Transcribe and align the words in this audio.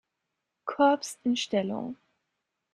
Korps 0.65 1.19
in 1.23 1.35
Stellung. 1.35 1.95